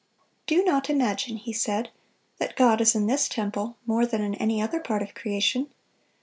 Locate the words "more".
3.85-4.07